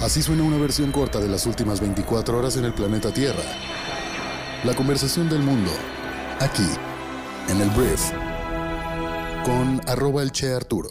Así 0.00 0.22
suena 0.22 0.42
una 0.42 0.58
versión 0.58 0.92
corta 0.92 1.20
de 1.20 1.28
las 1.28 1.46
últimas 1.46 1.80
24 1.80 2.38
horas 2.38 2.56
en 2.58 2.66
el 2.66 2.74
planeta 2.74 3.12
Tierra. 3.14 3.42
La 4.62 4.74
conversación 4.74 5.30
del 5.30 5.40
mundo, 5.40 5.70
aquí, 6.38 6.68
en 7.48 7.62
el 7.62 7.70
Brief, 7.70 8.12
con 9.44 9.80
arroba 9.88 10.22
el 10.22 10.32
Che 10.32 10.52
Arturo. 10.52 10.90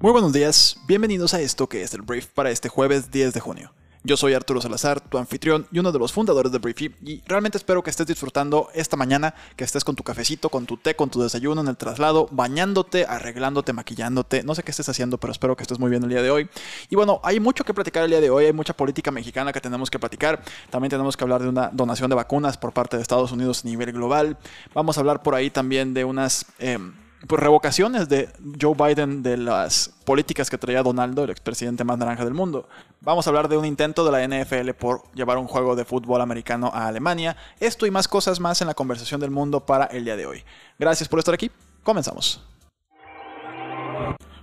Muy 0.00 0.10
buenos 0.10 0.32
días, 0.32 0.76
bienvenidos 0.88 1.34
a 1.34 1.40
esto 1.40 1.68
que 1.68 1.82
es 1.82 1.94
el 1.94 2.02
Brief 2.02 2.26
para 2.26 2.50
este 2.50 2.68
jueves 2.68 3.12
10 3.12 3.32
de 3.32 3.40
junio. 3.40 3.72
Yo 4.04 4.16
soy 4.16 4.34
Arturo 4.34 4.60
Salazar, 4.60 5.00
tu 5.00 5.16
anfitrión 5.16 5.68
y 5.70 5.78
uno 5.78 5.92
de 5.92 5.98
los 6.00 6.12
fundadores 6.12 6.50
de 6.50 6.58
Briefy, 6.58 6.92
y 7.04 7.22
realmente 7.24 7.56
espero 7.56 7.84
que 7.84 7.90
estés 7.90 8.04
disfrutando 8.04 8.68
esta 8.74 8.96
mañana, 8.96 9.32
que 9.54 9.62
estés 9.62 9.84
con 9.84 9.94
tu 9.94 10.02
cafecito, 10.02 10.48
con 10.48 10.66
tu 10.66 10.76
té, 10.76 10.96
con 10.96 11.08
tu 11.08 11.22
desayuno 11.22 11.60
en 11.60 11.68
el 11.68 11.76
traslado, 11.76 12.26
bañándote, 12.32 13.06
arreglándote, 13.06 13.72
maquillándote, 13.72 14.42
no 14.42 14.56
sé 14.56 14.64
qué 14.64 14.72
estés 14.72 14.88
haciendo, 14.88 15.18
pero 15.18 15.32
espero 15.32 15.54
que 15.54 15.62
estés 15.62 15.78
muy 15.78 15.88
bien 15.88 16.02
el 16.02 16.08
día 16.08 16.20
de 16.20 16.32
hoy. 16.32 16.50
Y 16.90 16.96
bueno, 16.96 17.20
hay 17.22 17.38
mucho 17.38 17.62
que 17.62 17.72
platicar 17.72 18.02
el 18.02 18.10
día 18.10 18.20
de 18.20 18.28
hoy, 18.28 18.46
hay 18.46 18.52
mucha 18.52 18.76
política 18.76 19.12
mexicana 19.12 19.52
que 19.52 19.60
tenemos 19.60 19.88
que 19.88 20.00
platicar, 20.00 20.42
también 20.70 20.90
tenemos 20.90 21.16
que 21.16 21.22
hablar 21.22 21.40
de 21.40 21.48
una 21.48 21.70
donación 21.72 22.10
de 22.10 22.16
vacunas 22.16 22.58
por 22.58 22.72
parte 22.72 22.96
de 22.96 23.02
Estados 23.02 23.30
Unidos 23.30 23.64
a 23.64 23.68
nivel 23.68 23.92
global, 23.92 24.36
vamos 24.74 24.96
a 24.96 25.00
hablar 25.00 25.22
por 25.22 25.36
ahí 25.36 25.48
también 25.48 25.94
de 25.94 26.04
unas... 26.04 26.44
Em, 26.58 27.01
pues, 27.26 27.40
revocaciones 27.40 28.08
de 28.08 28.28
Joe 28.60 28.74
Biden 28.74 29.22
de 29.22 29.36
las 29.36 29.90
políticas 30.04 30.50
que 30.50 30.58
traía 30.58 30.82
Donaldo, 30.82 31.24
el 31.24 31.30
expresidente 31.30 31.84
más 31.84 31.98
naranja 31.98 32.24
del 32.24 32.34
mundo. 32.34 32.68
Vamos 33.00 33.26
a 33.26 33.30
hablar 33.30 33.48
de 33.48 33.56
un 33.56 33.64
intento 33.64 34.04
de 34.04 34.12
la 34.12 34.26
NFL 34.26 34.70
por 34.72 35.02
llevar 35.14 35.38
un 35.38 35.46
juego 35.46 35.76
de 35.76 35.84
fútbol 35.84 36.20
americano 36.20 36.70
a 36.74 36.88
Alemania. 36.88 37.36
Esto 37.60 37.86
y 37.86 37.90
más 37.90 38.08
cosas 38.08 38.40
más 38.40 38.60
en 38.60 38.66
la 38.66 38.74
conversación 38.74 39.20
del 39.20 39.30
mundo 39.30 39.64
para 39.64 39.86
el 39.86 40.04
día 40.04 40.16
de 40.16 40.26
hoy. 40.26 40.44
Gracias 40.78 41.08
por 41.08 41.18
estar 41.18 41.34
aquí. 41.34 41.50
Comenzamos. 41.82 42.42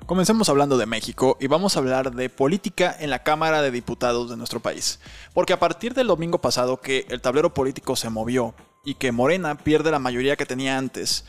Comencemos 0.05 0.49
hablando 0.49 0.77
de 0.77 0.87
México 0.87 1.37
y 1.39 1.45
vamos 1.45 1.75
a 1.75 1.79
hablar 1.79 2.11
de 2.15 2.29
política 2.31 2.95
en 2.99 3.11
la 3.11 3.21
Cámara 3.21 3.61
de 3.61 3.69
Diputados 3.69 4.29
de 4.29 4.37
nuestro 4.37 4.59
país. 4.59 4.99
Porque 5.35 5.53
a 5.53 5.59
partir 5.59 5.93
del 5.93 6.07
domingo 6.07 6.39
pasado 6.39 6.77
que 6.77 7.05
el 7.09 7.21
tablero 7.21 7.53
político 7.53 7.95
se 7.95 8.09
movió 8.09 8.55
y 8.83 8.95
que 8.95 9.11
Morena 9.11 9.55
pierde 9.55 9.91
la 9.91 9.99
mayoría 9.99 10.35
que 10.35 10.47
tenía 10.47 10.79
antes 10.79 11.25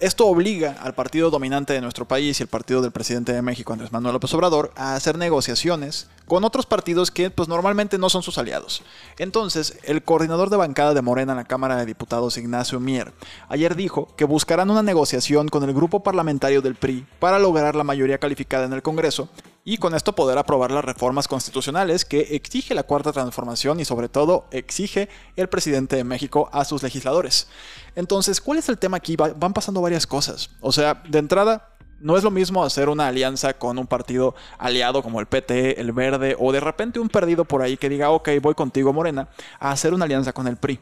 esto 0.00 0.26
obliga 0.26 0.76
al 0.80 0.94
partido 0.94 1.30
dominante 1.30 1.74
de 1.74 1.80
nuestro 1.82 2.06
país 2.06 2.40
y 2.40 2.42
el 2.42 2.48
partido 2.48 2.80
del 2.80 2.90
presidente 2.90 3.34
de 3.34 3.42
México, 3.42 3.72
Andrés 3.72 3.92
Manuel 3.92 4.14
López 4.14 4.32
Obrador, 4.32 4.72
a 4.74 4.94
hacer 4.94 5.18
negociaciones 5.18 6.08
con 6.26 6.42
otros 6.44 6.64
partidos 6.64 7.10
que 7.10 7.30
pues 7.30 7.48
normalmente 7.48 7.98
no 7.98 8.08
son 8.08 8.22
sus 8.22 8.38
aliados. 8.38 8.82
Entonces, 9.18 9.78
el 9.84 10.02
coordinador 10.02 10.48
de 10.48 10.56
bancada 10.56 10.94
de 10.94 11.02
Morena 11.02 11.32
en 11.32 11.38
la 11.38 11.44
Cámara 11.44 11.76
de 11.76 11.84
Diputados, 11.84 12.38
Ignacio 12.38 12.80
Mier, 12.80 13.12
ayer 13.50 13.76
dijo 13.76 14.08
que 14.16 14.24
buscarán 14.24 14.70
una 14.70 14.82
negociación 14.82 15.48
con 15.48 15.64
el 15.64 15.74
grupo 15.74 16.02
parlamentario 16.02 16.62
del 16.62 16.76
PRI 16.76 17.06
para 17.18 17.38
lograr 17.38 17.76
la 17.76 17.84
mayoría 17.84 18.18
calificada 18.18 18.64
en 18.64 18.72
el 18.72 18.82
Congreso 18.82 19.28
y 19.64 19.78
con 19.78 19.94
esto 19.94 20.14
poder 20.14 20.38
aprobar 20.38 20.70
las 20.70 20.84
reformas 20.84 21.28
constitucionales 21.28 22.04
que 22.04 22.20
exige 22.34 22.74
la 22.74 22.82
cuarta 22.82 23.12
transformación 23.12 23.80
y 23.80 23.84
sobre 23.84 24.08
todo 24.08 24.46
exige 24.50 25.08
el 25.36 25.48
presidente 25.48 25.96
de 25.96 26.04
México 26.04 26.48
a 26.52 26.64
sus 26.64 26.82
legisladores. 26.82 27.48
Entonces, 27.94 28.40
¿cuál 28.40 28.58
es 28.58 28.68
el 28.68 28.78
tema 28.78 28.96
aquí? 28.96 29.16
Van 29.16 29.52
pasando 29.52 29.80
varias 29.80 30.06
cosas. 30.06 30.50
O 30.60 30.72
sea, 30.72 31.02
de 31.08 31.18
entrada, 31.18 31.70
no 32.00 32.16
es 32.16 32.24
lo 32.24 32.30
mismo 32.30 32.64
hacer 32.64 32.88
una 32.88 33.08
alianza 33.08 33.54
con 33.54 33.78
un 33.78 33.86
partido 33.86 34.34
aliado 34.58 35.02
como 35.02 35.20
el 35.20 35.26
PT, 35.26 35.80
el 35.80 35.92
Verde, 35.92 36.36
o 36.38 36.52
de 36.52 36.60
repente 36.60 36.98
un 36.98 37.08
perdido 37.08 37.44
por 37.44 37.62
ahí 37.62 37.76
que 37.76 37.88
diga, 37.88 38.10
ok, 38.10 38.30
voy 38.40 38.54
contigo 38.54 38.92
Morena, 38.92 39.28
a 39.58 39.70
hacer 39.70 39.92
una 39.92 40.06
alianza 40.06 40.32
con 40.32 40.46
el 40.46 40.56
PRI. 40.56 40.80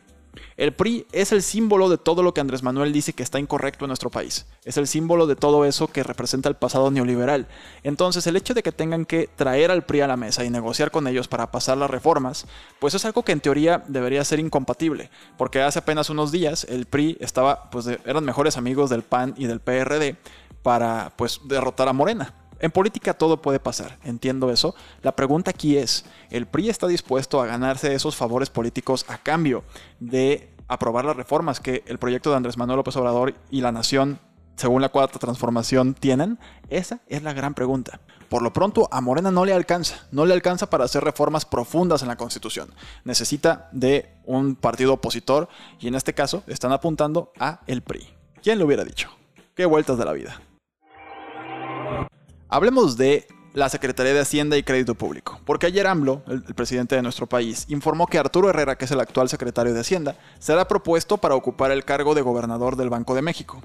El 0.57 0.73
PRI 0.73 1.07
es 1.13 1.33
el 1.33 1.43
símbolo 1.43 1.89
de 1.89 1.99
todo 1.99 2.23
lo 2.23 2.35
que 2.35 2.41
Andrés 2.41 2.63
Manuel 2.63 2.93
dice 2.93 3.13
que 3.13 3.23
está 3.23 3.39
incorrecto 3.39 3.85
en 3.85 3.89
nuestro 3.89 4.11
país. 4.11 4.47
Es 4.65 4.77
el 4.77 4.87
símbolo 4.87 5.27
de 5.27 5.37
todo 5.37 5.65
eso 5.65 5.89
que 5.89 6.03
representa 6.03 6.49
el 6.49 6.57
pasado 6.57 6.91
neoliberal. 6.91 7.47
Entonces, 7.83 8.27
el 8.27 8.37
hecho 8.37 8.55
de 8.55 8.63
que 8.63 8.73
tengan 8.73 9.05
que 9.05 9.29
traer 9.35 9.71
al 9.71 9.85
PRI 9.85 10.01
a 10.01 10.07
la 10.07 10.17
mesa 10.17 10.45
y 10.45 10.51
negociar 10.51 10.91
con 10.91 11.07
ellos 11.07 11.29
para 11.29 11.51
pasar 11.51 11.79
las 11.79 11.91
reformas, 11.91 12.47
pues 12.79 12.95
es 12.95 13.05
algo 13.05 13.23
que 13.23 13.33
en 13.33 13.41
teoría 13.41 13.85
debería 13.89 14.25
ser 14.25 14.41
incompatible, 14.41 15.11
porque 15.37 15.63
hace 15.63 15.79
apenas 15.79 16.11
unos 16.11 16.33
días 16.33 16.65
el 16.69 16.87
PRI 16.87 17.17
estaba, 17.21 17.71
pues 17.71 17.87
eran 17.87 18.25
mejores 18.25 18.57
amigos 18.57 18.91
del 18.91 19.03
PAN 19.03 19.35
y 19.37 19.47
del 19.47 19.61
PRD 19.61 20.17
para, 20.63 21.13
pues, 21.17 21.41
derrotar 21.45 21.89
a 21.89 21.93
Morena. 21.93 22.35
En 22.61 22.71
política 22.71 23.15
todo 23.15 23.41
puede 23.41 23.61
pasar, 23.61 23.99
entiendo 24.05 24.51
eso. 24.51 24.75
La 25.03 25.15
pregunta 25.15 25.51
aquí 25.51 25.77
es, 25.77 26.05
¿el 26.31 26.47
PRI 26.47 26.69
está 26.69 26.87
dispuesto 26.87 27.41
a 27.41 27.47
ganarse 27.47 27.95
esos 27.95 28.17
favores 28.17 28.51
políticos 28.51 29.05
a 29.09 29.19
cambio 29.19 29.63
de 30.01 30.51
aprobar 30.67 31.05
las 31.05 31.17
reformas 31.17 31.61
que 31.61 31.83
el 31.87 31.99
proyecto 31.99 32.31
de 32.31 32.37
Andrés 32.37 32.57
Manuel 32.57 32.79
López 32.79 32.97
Obrador 32.97 33.35
y 33.51 33.61
la 33.61 33.73
nación, 33.73 34.19
según 34.57 34.83
la 34.83 34.89
cuarta 34.89 35.19
transformación, 35.19 35.95
tienen? 35.95 36.39
Esa 36.69 37.01
es 37.07 37.23
la 37.23 37.33
gran 37.33 37.55
pregunta. 37.55 38.01
Por 38.29 38.43
lo 38.43 38.53
pronto, 38.53 38.89
a 38.93 39.01
Morena 39.01 39.31
no 39.31 39.47
le 39.47 39.55
alcanza, 39.55 40.07
no 40.11 40.27
le 40.27 40.35
alcanza 40.35 40.69
para 40.69 40.85
hacer 40.85 41.03
reformas 41.03 41.47
profundas 41.47 42.03
en 42.03 42.09
la 42.09 42.17
Constitución. 42.17 42.69
Necesita 43.05 43.71
de 43.73 44.15
un 44.27 44.55
partido 44.55 44.95
opositor 44.95 45.49
y 45.81 45.89
en 45.89 45.95
este 45.95 46.13
caso 46.13 46.43
están 46.47 46.73
apuntando 46.73 47.33
a 47.39 47.61
el 47.67 47.83
PRI. 47.83 48.07
¿Quién 48.43 48.59
lo 48.59 48.67
hubiera 48.67 48.85
dicho? 48.85 49.09
Qué 49.55 49.65
vueltas 49.65 49.97
de 49.97 50.05
la 50.05 50.13
vida. 50.13 50.41
Hablemos 52.51 52.97
de 52.97 53.27
la 53.53 53.69
Secretaría 53.69 54.15
de 54.15 54.21
Hacienda 54.21 54.57
y 54.57 54.63
Crédito 54.63 54.95
Público, 54.95 55.39
porque 55.45 55.67
ayer 55.67 55.87
AMLO, 55.87 56.23
el, 56.29 56.43
presidente 56.55 56.97
de 56.97 57.03
nuestro 57.03 57.27
país, 57.27 57.67
informó 57.69 58.07
que 58.07 58.19
Arturo 58.19 58.49
Herrera, 58.49 58.79
que 58.79 58.87
es 58.87 58.91
el 58.91 59.01
actual 59.01 59.29
secretario 59.29 59.75
de 59.75 59.81
Hacienda, 59.81 60.17
será 60.39 60.67
propuesto 60.67 61.19
para 61.19 61.35
ocupar 61.35 61.73
el 61.73 61.85
cargo 61.85 62.15
de 62.15 62.23
gobernador 62.23 62.77
del 62.77 62.89
Banco 62.89 63.15
de 63.15 63.21
México. 63.21 63.61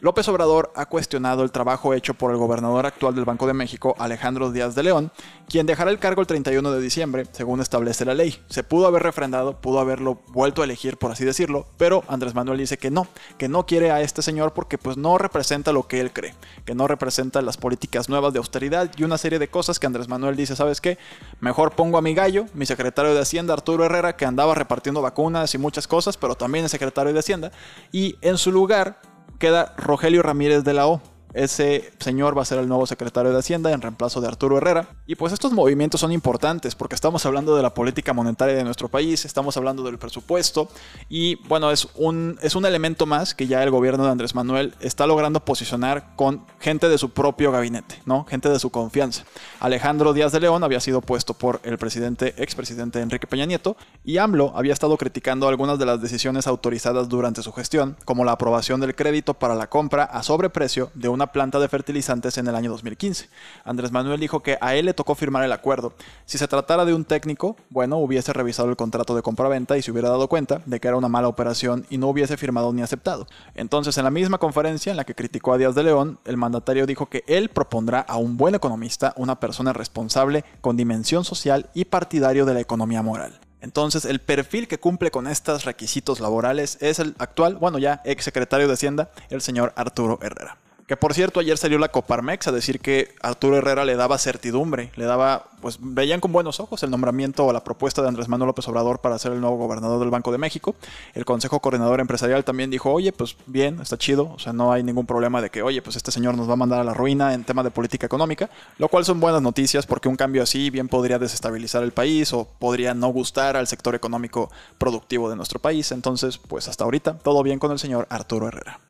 López 0.00 0.28
Obrador 0.28 0.72
ha 0.76 0.86
cuestionado 0.86 1.42
el 1.42 1.50
trabajo 1.50 1.92
hecho 1.92 2.14
por 2.14 2.30
el 2.30 2.36
gobernador 2.36 2.86
actual 2.86 3.16
del 3.16 3.24
Banco 3.24 3.48
de 3.48 3.52
México, 3.52 3.96
Alejandro 3.98 4.52
Díaz 4.52 4.76
de 4.76 4.84
León, 4.84 5.10
quien 5.48 5.66
dejará 5.66 5.90
el 5.90 5.98
cargo 5.98 6.20
el 6.20 6.28
31 6.28 6.70
de 6.70 6.80
diciembre, 6.80 7.26
según 7.32 7.60
establece 7.60 8.04
la 8.04 8.14
ley. 8.14 8.40
Se 8.48 8.62
pudo 8.62 8.86
haber 8.86 9.02
refrendado, 9.02 9.60
pudo 9.60 9.80
haberlo 9.80 10.20
vuelto 10.28 10.62
a 10.62 10.66
elegir, 10.66 10.98
por 10.98 11.10
así 11.10 11.24
decirlo, 11.24 11.66
pero 11.78 12.04
Andrés 12.06 12.34
Manuel 12.34 12.58
dice 12.58 12.78
que 12.78 12.92
no, 12.92 13.08
que 13.38 13.48
no 13.48 13.66
quiere 13.66 13.90
a 13.90 14.00
este 14.00 14.22
señor 14.22 14.52
porque 14.52 14.78
pues 14.78 14.96
no 14.96 15.18
representa 15.18 15.72
lo 15.72 15.88
que 15.88 16.00
él 16.00 16.12
cree, 16.12 16.34
que 16.64 16.76
no 16.76 16.86
representa 16.86 17.42
las 17.42 17.56
políticas 17.56 18.08
nuevas 18.08 18.32
de 18.32 18.38
austeridad 18.38 18.90
y 18.96 19.02
una 19.02 19.18
serie 19.18 19.40
de 19.40 19.48
cosas 19.48 19.80
que 19.80 19.86
Andrés 19.86 20.08
Manuel 20.08 20.36
dice, 20.36 20.54
¿sabes 20.54 20.80
qué? 20.80 20.96
Mejor 21.40 21.72
pongo 21.72 21.98
a 21.98 22.02
mi 22.02 22.14
gallo, 22.14 22.46
mi 22.54 22.66
secretario 22.66 23.14
de 23.14 23.20
Hacienda, 23.20 23.54
Arturo 23.54 23.84
Herrera, 23.84 24.14
que 24.16 24.26
andaba 24.26 24.54
repartiendo 24.54 25.02
vacunas 25.02 25.54
y 25.54 25.58
muchas 25.58 25.88
cosas, 25.88 26.16
pero 26.16 26.36
también 26.36 26.64
es 26.64 26.70
secretario 26.70 27.12
de 27.12 27.18
Hacienda, 27.18 27.50
y 27.90 28.16
en 28.20 28.38
su 28.38 28.52
lugar 28.52 29.00
queda 29.38 29.74
Rogelio 29.76 30.22
Ramírez 30.22 30.64
de 30.64 30.74
la 30.74 30.86
O. 30.88 31.00
Ese 31.34 31.92
señor 31.98 32.36
va 32.36 32.42
a 32.42 32.44
ser 32.46 32.58
el 32.58 32.68
nuevo 32.68 32.86
secretario 32.86 33.32
de 33.32 33.38
Hacienda 33.38 33.70
en 33.72 33.82
reemplazo 33.82 34.20
de 34.20 34.28
Arturo 34.28 34.56
Herrera. 34.58 34.88
Y 35.06 35.14
pues 35.14 35.32
estos 35.32 35.52
movimientos 35.52 36.00
son 36.00 36.12
importantes 36.12 36.74
porque 36.74 36.94
estamos 36.94 37.24
hablando 37.26 37.54
de 37.54 37.62
la 37.62 37.74
política 37.74 38.12
monetaria 38.12 38.54
de 38.54 38.64
nuestro 38.64 38.88
país, 38.88 39.24
estamos 39.24 39.56
hablando 39.56 39.82
del 39.82 39.98
presupuesto 39.98 40.68
y 41.08 41.36
bueno, 41.46 41.70
es 41.70 41.88
un, 41.94 42.38
es 42.42 42.54
un 42.54 42.64
elemento 42.64 43.06
más 43.06 43.34
que 43.34 43.46
ya 43.46 43.62
el 43.62 43.70
gobierno 43.70 44.04
de 44.04 44.10
Andrés 44.10 44.34
Manuel 44.34 44.74
está 44.80 45.06
logrando 45.06 45.44
posicionar 45.44 46.16
con 46.16 46.44
gente 46.60 46.88
de 46.88 46.98
su 46.98 47.10
propio 47.10 47.52
gabinete, 47.52 48.00
¿no? 48.06 48.24
Gente 48.24 48.48
de 48.48 48.58
su 48.58 48.70
confianza. 48.70 49.24
Alejandro 49.60 50.12
Díaz 50.12 50.32
de 50.32 50.40
León 50.40 50.64
había 50.64 50.80
sido 50.80 51.00
puesto 51.00 51.34
por 51.34 51.60
el 51.64 51.78
presidente, 51.78 52.34
expresidente 52.42 53.00
Enrique 53.00 53.26
Peña 53.26 53.46
Nieto 53.46 53.76
y 54.04 54.18
AMLO 54.18 54.52
había 54.56 54.72
estado 54.72 54.96
criticando 54.96 55.48
algunas 55.48 55.78
de 55.78 55.86
las 55.86 56.00
decisiones 56.00 56.46
autorizadas 56.46 57.08
durante 57.08 57.42
su 57.42 57.52
gestión, 57.52 57.96
como 58.04 58.24
la 58.24 58.32
aprobación 58.32 58.80
del 58.80 58.94
crédito 58.94 59.34
para 59.34 59.54
la 59.54 59.68
compra 59.68 60.04
a 60.04 60.22
sobreprecio 60.22 60.90
de 60.94 61.08
un 61.08 61.17
una 61.18 61.32
planta 61.32 61.58
de 61.58 61.68
fertilizantes 61.68 62.38
en 62.38 62.46
el 62.46 62.54
año 62.54 62.70
2015. 62.70 63.28
Andrés 63.64 63.90
Manuel 63.90 64.20
dijo 64.20 64.38
que 64.40 64.56
a 64.60 64.76
él 64.76 64.86
le 64.86 64.94
tocó 64.94 65.16
firmar 65.16 65.42
el 65.42 65.50
acuerdo. 65.50 65.92
Si 66.26 66.38
se 66.38 66.46
tratara 66.46 66.84
de 66.84 66.94
un 66.94 67.04
técnico, 67.04 67.56
bueno, 67.70 67.96
hubiese 67.96 68.32
revisado 68.32 68.70
el 68.70 68.76
contrato 68.76 69.16
de 69.16 69.22
compra-venta 69.22 69.76
y 69.76 69.82
se 69.82 69.90
hubiera 69.90 70.10
dado 70.10 70.28
cuenta 70.28 70.62
de 70.64 70.78
que 70.78 70.86
era 70.86 70.96
una 70.96 71.08
mala 71.08 71.26
operación 71.26 71.84
y 71.90 71.98
no 71.98 72.06
hubiese 72.06 72.36
firmado 72.36 72.72
ni 72.72 72.82
aceptado. 72.82 73.26
Entonces, 73.56 73.98
en 73.98 74.04
la 74.04 74.12
misma 74.12 74.38
conferencia 74.38 74.92
en 74.92 74.96
la 74.96 75.04
que 75.04 75.16
criticó 75.16 75.52
a 75.52 75.58
Díaz 75.58 75.74
de 75.74 75.82
León, 75.82 76.20
el 76.24 76.36
mandatario 76.36 76.86
dijo 76.86 77.06
que 77.06 77.24
él 77.26 77.48
propondrá 77.48 77.98
a 78.00 78.16
un 78.16 78.36
buen 78.36 78.54
economista, 78.54 79.12
una 79.16 79.40
persona 79.40 79.72
responsable, 79.72 80.44
con 80.60 80.76
dimensión 80.76 81.24
social 81.24 81.68
y 81.74 81.86
partidario 81.86 82.46
de 82.46 82.54
la 82.54 82.60
economía 82.60 83.02
moral. 83.02 83.40
Entonces, 83.60 84.04
el 84.04 84.20
perfil 84.20 84.68
que 84.68 84.78
cumple 84.78 85.10
con 85.10 85.26
estos 85.26 85.64
requisitos 85.64 86.20
laborales 86.20 86.78
es 86.80 87.00
el 87.00 87.16
actual, 87.18 87.56
bueno, 87.56 87.78
ya 87.78 88.02
ex 88.04 88.22
secretario 88.24 88.68
de 88.68 88.74
Hacienda, 88.74 89.10
el 89.30 89.40
señor 89.40 89.72
Arturo 89.74 90.20
Herrera. 90.22 90.58
Que 90.88 90.96
por 90.96 91.12
cierto, 91.12 91.40
ayer 91.40 91.58
salió 91.58 91.78
la 91.78 91.90
Coparmex 91.90 92.48
a 92.48 92.52
decir 92.52 92.80
que 92.80 93.14
Arturo 93.20 93.58
Herrera 93.58 93.84
le 93.84 93.94
daba 93.94 94.16
certidumbre, 94.16 94.90
le 94.96 95.04
daba, 95.04 95.44
pues 95.60 95.76
veían 95.82 96.18
con 96.18 96.32
buenos 96.32 96.60
ojos 96.60 96.82
el 96.82 96.90
nombramiento 96.90 97.44
o 97.44 97.52
la 97.52 97.62
propuesta 97.62 98.00
de 98.00 98.08
Andrés 98.08 98.26
Manuel 98.26 98.46
López 98.46 98.66
Obrador 98.68 99.00
para 99.00 99.18
ser 99.18 99.32
el 99.32 99.40
nuevo 99.42 99.58
gobernador 99.58 100.00
del 100.00 100.08
Banco 100.08 100.32
de 100.32 100.38
México. 100.38 100.76
El 101.12 101.26
Consejo 101.26 101.60
Coordinador 101.60 102.00
Empresarial 102.00 102.42
también 102.42 102.70
dijo, 102.70 102.90
oye, 102.90 103.12
pues 103.12 103.36
bien, 103.44 103.82
está 103.82 103.98
chido, 103.98 104.32
o 104.34 104.38
sea, 104.38 104.54
no 104.54 104.72
hay 104.72 104.82
ningún 104.82 105.04
problema 105.04 105.42
de 105.42 105.50
que, 105.50 105.60
oye, 105.60 105.82
pues 105.82 105.94
este 105.94 106.10
señor 106.10 106.38
nos 106.38 106.48
va 106.48 106.54
a 106.54 106.56
mandar 106.56 106.80
a 106.80 106.84
la 106.84 106.94
ruina 106.94 107.34
en 107.34 107.44
tema 107.44 107.62
de 107.62 107.70
política 107.70 108.06
económica, 108.06 108.48
lo 108.78 108.88
cual 108.88 109.04
son 109.04 109.20
buenas 109.20 109.42
noticias 109.42 109.84
porque 109.84 110.08
un 110.08 110.16
cambio 110.16 110.42
así 110.42 110.70
bien 110.70 110.88
podría 110.88 111.18
desestabilizar 111.18 111.82
el 111.82 111.92
país 111.92 112.32
o 112.32 112.48
podría 112.58 112.94
no 112.94 113.08
gustar 113.08 113.58
al 113.58 113.66
sector 113.66 113.94
económico 113.94 114.50
productivo 114.78 115.28
de 115.28 115.36
nuestro 115.36 115.58
país. 115.58 115.92
Entonces, 115.92 116.38
pues 116.38 116.66
hasta 116.66 116.84
ahorita, 116.84 117.18
todo 117.18 117.42
bien 117.42 117.58
con 117.58 117.72
el 117.72 117.78
señor 117.78 118.06
Arturo 118.08 118.48
Herrera. 118.48 118.87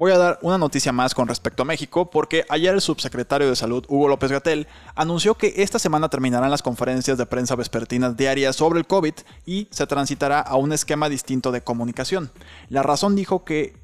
Voy 0.00 0.12
a 0.12 0.16
dar 0.16 0.38
una 0.40 0.56
noticia 0.56 0.92
más 0.92 1.14
con 1.14 1.28
respecto 1.28 1.62
a 1.62 1.66
México 1.66 2.08
porque 2.08 2.46
ayer 2.48 2.72
el 2.72 2.80
subsecretario 2.80 3.50
de 3.50 3.54
Salud, 3.54 3.84
Hugo 3.86 4.08
López 4.08 4.32
Gatel, 4.32 4.66
anunció 4.94 5.34
que 5.34 5.52
esta 5.58 5.78
semana 5.78 6.08
terminarán 6.08 6.50
las 6.50 6.62
conferencias 6.62 7.18
de 7.18 7.26
prensa 7.26 7.54
vespertinas 7.54 8.16
diarias 8.16 8.56
sobre 8.56 8.78
el 8.78 8.86
COVID 8.86 9.12
y 9.44 9.68
se 9.70 9.86
transitará 9.86 10.40
a 10.40 10.56
un 10.56 10.72
esquema 10.72 11.10
distinto 11.10 11.52
de 11.52 11.60
comunicación. 11.60 12.30
La 12.70 12.82
razón 12.82 13.14
dijo 13.14 13.44
que 13.44 13.74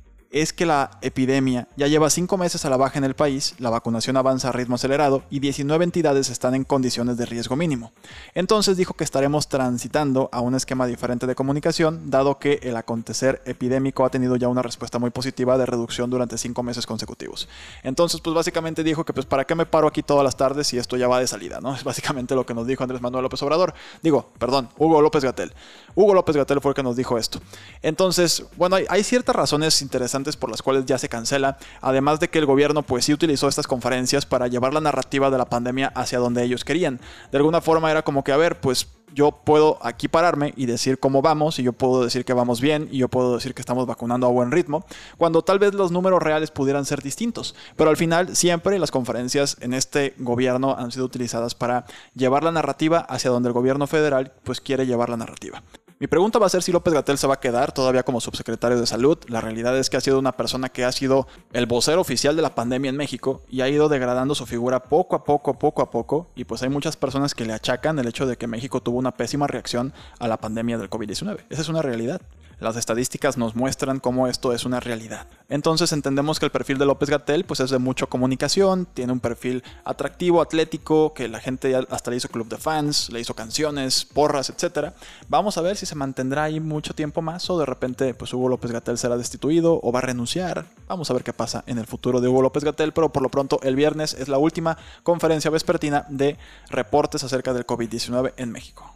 es 0.43 0.53
que 0.53 0.67
la 0.67 0.91
epidemia 1.01 1.67
ya 1.77 1.87
lleva 1.87 2.11
cinco 2.11 2.37
meses 2.37 2.67
a 2.67 2.71
la 2.71 2.77
baja 2.77 2.99
en 2.99 3.05
el 3.05 3.15
país, 3.15 3.55
la 3.59 3.71
vacunación 3.71 4.19
avanza 4.19 4.51
a 4.51 4.53
ritmo 4.53 4.75
acelerado 4.75 5.23
y 5.31 5.41
19 5.41 5.83
entidades 5.83 6.29
están 6.29 6.55
en 6.55 6.65
condiciones 6.65 7.17
de 7.17 7.25
riesgo 7.25 7.57
mínimo. 7.57 7.91
Entonces 8.35 8.77
dijo 8.77 8.93
que 8.93 9.05
estaremos 9.05 9.49
transitando 9.49 10.29
a 10.33 10.41
un 10.41 10.55
esquema 10.55 10.87
diferente 10.87 11.27
de 11.27 11.35
comunicación, 11.35 12.11
dado 12.11 12.39
que 12.39 12.61
el 12.63 12.77
acontecer 12.77 13.41
epidémico 13.47 14.05
ha 14.05 14.11
tenido 14.11 14.37
ya 14.37 14.49
una 14.49 14.61
respuesta 14.61 14.99
muy 14.99 15.09
positiva 15.09 15.57
de 15.57 15.65
reducción 15.65 16.11
durante 16.11 16.37
cinco 16.37 16.63
meses 16.63 16.85
consecutivos. 16.85 17.49
Entonces, 17.83 18.21
pues 18.21 18.35
básicamente 18.35 18.85
dijo 18.85 19.07
que 19.07 19.15
pues 19.15 19.25
para 19.25 19.47
qué 19.47 19.55
me 19.55 19.65
paro 19.65 19.89
aquí 19.89 20.03
todas 20.03 20.23
las 20.23 20.37
tardes 20.37 20.67
si 20.67 20.77
esto 20.77 20.99
ya 20.99 21.09
va 21.09 21.19
de 21.19 21.27
salida, 21.27 21.61
¿no? 21.63 21.75
Es 21.77 21.85
básicamente 21.85 22.35
lo 22.35 22.45
que 22.45 22.53
nos 22.53 22.67
dijo 22.67 22.83
Andrés 22.83 23.01
Manuel 23.01 23.23
López 23.23 23.43
Obrador. 23.43 23.73
Digo, 24.03 24.31
perdón, 24.39 24.69
Hugo 24.77 25.01
López 25.01 25.25
Gatel. 25.25 25.55
Hugo 25.95 26.13
López 26.13 26.37
Gatel 26.37 26.61
fue 26.61 26.73
el 26.73 26.75
que 26.75 26.83
nos 26.83 26.97
dijo 26.97 27.17
esto. 27.17 27.41
Entonces, 27.81 28.45
bueno, 28.57 28.77
hay, 28.77 28.85
hay 28.89 29.03
ciertas 29.03 29.35
razones 29.35 29.81
interesantes 29.81 30.26
por 30.35 30.51
las 30.51 30.63
cuales 30.63 30.87
ya 30.87 30.99
se 30.99 31.09
cancela, 31.09 31.59
además 31.81 32.19
de 32.19 32.29
que 32.29 32.39
el 32.39 32.47
gobierno 32.47 32.83
pues 32.83 33.05
sí 33.05 33.13
utilizó 33.13 33.49
estas 33.49 33.67
conferencias 33.67 34.27
para 34.27 34.49
llevar 34.49 34.75
la 34.75 34.81
narrativa 34.81 35.31
de 35.31 35.39
la 35.39 35.45
pandemia 35.45 35.93
hacia 35.95 36.19
donde 36.19 36.43
ellos 36.43 36.65
querían. 36.65 37.01
De 37.31 37.37
alguna 37.39 37.61
forma 37.61 37.91
era 37.91 38.03
como 38.03 38.25
que, 38.25 38.33
a 38.33 38.37
ver, 38.37 38.61
pues 38.61 38.89
yo 39.15 39.33
puedo 39.33 39.79
aquí 39.83 40.09
pararme 40.09 40.53
y 40.57 40.67
decir 40.67 40.99
cómo 40.99 41.23
vamos, 41.23 41.59
y 41.59 41.63
yo 41.63 41.73
puedo 41.73 42.05
decir 42.05 42.25
que 42.25 42.33
vamos 42.33 42.61
bien, 42.61 42.89
y 42.91 42.99
yo 42.99 43.09
puedo 43.09 43.35
decir 43.35 43.55
que 43.55 43.63
estamos 43.63 43.87
vacunando 43.87 44.27
a 44.27 44.31
buen 44.31 44.51
ritmo, 44.51 44.85
cuando 45.17 45.43
tal 45.43 45.59
vez 45.59 45.75
los 45.75 45.93
números 45.93 46.23
reales 46.23 46.51
pudieran 46.51 46.85
ser 46.85 47.03
distintos. 47.03 47.55
Pero 47.77 47.91
al 47.91 47.97
final, 47.97 48.37
siempre 48.37 48.79
las 48.79 48.91
conferencias 48.91 49.57
en 49.61 49.75
este 49.75 50.15
gobierno 50.19 50.77
han 50.77 50.93
sido 50.93 51.05
utilizadas 51.05 51.55
para 51.55 51.87
llevar 52.15 52.45
la 52.45 52.53
narrativa 52.53 52.99
hacia 52.99 53.31
donde 53.31 53.49
el 53.49 53.53
gobierno 53.53 53.87
federal 53.87 54.33
pues 54.45 54.61
quiere 54.61 54.87
llevar 54.87 55.09
la 55.09 55.17
narrativa. 55.17 55.63
Mi 55.99 56.09
pregunta 56.09 56.39
va 56.39 56.45
a 56.45 56.51
ser 56.51 56.63
si 56.63 56.73
López 56.73 56.93
Gatel 56.93 57.17
se 57.17 57.27
va 57.27 57.35
a 57.35 57.41
quedar 57.41 57.73
todavía 57.73 58.03
como 58.03 58.21
subsecretario 58.21 58.79
de 58.79 58.87
salud. 58.87 59.17
La 59.29 59.41
realidad 59.41 59.79
es 59.79 59.89
que 59.89 59.97
ha 59.97 60.01
sido 60.03 60.19
una 60.19 60.33
persona 60.33 60.69
que 60.69 60.85
ha 60.85 60.93
sido 60.93 61.27
el 61.55 61.65
vocero 61.65 62.03
oficial 62.03 62.37
de 62.37 62.43
la 62.43 62.55
pandemia 62.55 62.91
en 62.91 62.99
México 62.99 63.41
y 63.49 63.63
ha 63.63 63.69
ido 63.71 63.89
degradando 63.89 64.35
su 64.35 64.45
figura 64.45 64.83
poco 64.83 65.17
a 65.17 65.25
poco, 65.25 65.59
poco 65.59 65.81
a 65.81 65.91
poco. 65.91 66.29
Y 66.37 66.45
pues 66.45 66.63
hay 66.63 66.69
muchas 66.69 66.99
personas 66.99 67.35
que 67.35 67.47
le 67.47 67.55
achacan 67.55 67.99
el 67.99 68.09
hecho 68.09 68.27
de 68.27 68.37
que 68.37 68.47
México 68.47 68.83
tuvo 68.83 68.99
una 68.99 69.13
pésima 69.13 69.47
reacción 69.47 69.95
a 70.19 70.29
la 70.29 70.37
pandemia 70.37 70.77
del 70.77 70.91
COVID-19. 70.91 71.47
Esa 71.49 71.63
es 71.63 71.69
una 71.71 71.81
realidad. 71.81 72.21
Las 72.59 72.77
estadísticas 72.77 73.37
nos 73.37 73.55
muestran 73.55 74.01
cómo 74.01 74.29
esto 74.29 74.55
es 74.55 74.65
una 74.65 74.81
realidad. 74.81 75.27
Entonces 75.51 75.93
entendemos 75.93 76.41
que 76.41 76.47
el 76.47 76.51
perfil 76.51 76.79
de 76.79 76.87
López 76.87 77.11
Gatel 77.11 77.45
pues 77.45 77.61
es 77.61 77.69
de 77.69 77.79
mucha 77.79 78.07
comunicación, 78.07 78.87
tiene 78.95 79.13
un 79.13 79.21
perfil 79.21 79.63
atractivo, 79.85 80.41
atlético, 80.41 81.13
que 81.13 81.29
la 81.29 81.39
gente 81.39 81.77
hasta 81.77 82.11
le 82.11 82.17
hizo 82.17 82.29
club 82.29 82.49
de 82.49 82.57
fans, 82.57 83.11
le 83.11 83.21
hizo 83.21 83.35
canciones, 83.35 84.07
porras, 84.07 84.49
etc. 84.49 84.95
Vamos 85.29 85.59
a 85.59 85.61
ver 85.61 85.77
si 85.77 85.85
se 85.85 85.95
mantendrá 85.97 86.45
ahí 86.45 86.59
mucho 86.59 86.95
tiempo 86.95 87.21
más 87.21 87.51
o 87.51 87.59
de 87.59 87.67
repente 87.67 88.15
pues 88.15 88.33
Hugo 88.33 88.49
López 88.49 88.73
Gatel 88.73 88.97
será 88.97 89.19
destituido 89.19 89.79
o 89.83 89.93
va 89.93 89.99
a 89.99 90.03
renunciar. 90.03 90.65
Vamos 90.89 91.11
a 91.11 91.13
ver 91.13 91.25
qué 91.25 91.35
pasa 91.35 91.63
en 91.67 91.77
el 91.77 91.87
futuro 91.87 92.23
de 92.23 92.29
Hugo 92.29 92.41
López 92.41 92.65
Gatel, 92.65 92.93
pero 92.93 93.13
por 93.13 93.23
lo 93.23 93.29
pronto 93.29 93.61
el 93.65 93.77
viernes 93.77 94.15
es 94.15 94.29
la 94.29 94.39
última 94.39 94.79
conferencia 95.03 95.51
vespertina 95.51 96.07
de 96.09 96.39
reportes 96.71 97.23
acerca 97.23 97.53
del 97.53 97.67
COVID-19 97.67 98.33
en 98.39 98.51
México 98.51 98.95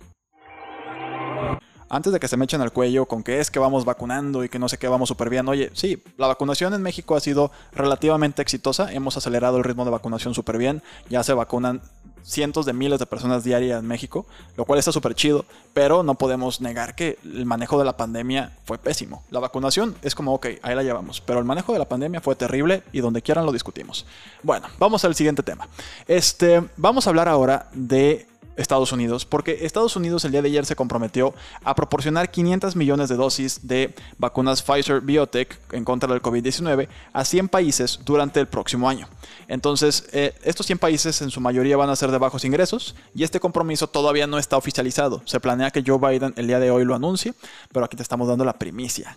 antes 1.91 2.13
de 2.13 2.21
que 2.21 2.29
se 2.29 2.37
me 2.37 2.45
echen 2.45 2.61
al 2.63 2.73
cuello 2.73 3.07
con 3.07 3.23
que 3.23 3.41
es 3.41 3.51
que 3.51 3.59
vamos 3.59 3.85
vacunando 3.85 4.45
y 4.45 4.49
que 4.49 4.59
no 4.59 4.69
sé 4.69 4.79
qué 4.79 4.89
vamos 4.89 5.09
súper 5.09 5.29
bien. 5.29 5.47
Oye, 5.49 5.71
sí, 5.75 6.03
la 6.17 6.29
vacunación 6.29 6.73
en 6.73 6.83
México 6.83 7.17
ha 7.17 7.21
sido 7.21 7.51
relativamente 7.73 8.41
exitosa. 8.41 8.93
Hemos 8.93 9.17
acelerado 9.17 9.59
el 9.59 9.65
ritmo 9.65 9.85
de 9.85 9.91
vacunación 9.91 10.33
súper 10.33 10.57
bien. 10.57 10.83
Ya 11.09 11.23
se 11.23 11.35
vacunan 11.35 11.83
cientos 12.23 12.67
de 12.67 12.73
miles 12.73 12.99
de 12.99 13.07
personas 13.07 13.45
diarias 13.45 13.81
en 13.81 13.87
México, 13.87 14.27
lo 14.57 14.65
cual 14.65 14.79
está 14.79 14.93
súper 14.93 15.15
chido, 15.15 15.45
pero 15.73 16.03
no 16.03 16.15
podemos 16.15 16.61
negar 16.61 16.95
que 16.95 17.19
el 17.25 17.47
manejo 17.47 17.79
de 17.79 17.85
la 17.85 17.97
pandemia 17.97 18.53
fue 18.65 18.79
pésimo. 18.79 19.25
La 19.31 19.41
vacunación 19.41 19.97
es 20.03 20.15
como, 20.15 20.35
ok, 20.35 20.47
ahí 20.63 20.75
la 20.75 20.83
llevamos, 20.83 21.21
pero 21.21 21.39
el 21.39 21.45
manejo 21.45 21.73
de 21.73 21.79
la 21.79 21.89
pandemia 21.89 22.21
fue 22.21 22.37
terrible 22.37 22.83
y 22.93 23.01
donde 23.01 23.23
quieran 23.23 23.47
lo 23.47 23.53
discutimos. 23.53 24.07
Bueno, 24.43 24.69
vamos 24.79 25.05
al 25.05 25.15
siguiente 25.15 25.43
tema. 25.43 25.69
Este, 26.07 26.63
vamos 26.77 27.07
a 27.07 27.11
hablar 27.11 27.29
ahora 27.29 27.69
de 27.73 28.30
Estados 28.61 28.93
Unidos, 28.93 29.25
porque 29.25 29.59
Estados 29.63 29.97
Unidos 29.97 30.25
el 30.25 30.33
día 30.33 30.43
de 30.43 30.49
ayer 30.49 30.67
se 30.67 30.77
comprometió 30.77 31.35
a 31.65 31.75
proporcionar 31.75 32.31
500 32.31 32.77
millones 32.77 33.09
de 33.09 33.17
dosis 33.17 33.67
de 33.67 33.95
vacunas 34.19 34.63
Pfizer 34.63 35.01
Biotech 35.01 35.59
en 35.73 35.85
contra 35.85 36.13
del 36.13 36.23
COVID-19 36.23 36.89
a 37.13 37.25
100 37.25 37.49
países 37.49 38.01
durante 38.05 38.41
el 38.41 38.47
próximo 38.47 38.89
año. 38.89 39.09
Entonces, 39.49 40.09
eh, 40.13 40.35
estos 40.43 40.67
100 40.67 40.79
países 40.79 41.23
en 41.23 41.31
su 41.31 41.41
mayoría 41.41 41.77
van 41.77 41.91
a 41.91 41.97
ser 41.97 42.11
de 42.11 42.19
bajos 42.19 42.45
ingresos 42.45 42.95
y 43.15 43.25
este 43.25 43.41
compromiso 43.41 43.89
todavía 43.89 44.27
no 44.27 44.39
está 44.39 44.57
oficializado. 44.57 45.23
Se 45.25 45.41
planea 45.41 45.71
que 45.71 45.83
Joe 45.87 45.99
Biden 45.99 46.35
el 46.37 46.47
día 46.47 46.61
de 46.61 46.71
hoy 46.71 46.85
lo 46.85 46.95
anuncie, 46.95 47.35
pero 47.73 47.85
aquí 47.85 47.97
te 47.97 48.03
estamos 48.03 48.29
dando 48.29 48.45
la 48.45 48.59
primicia. 48.59 49.17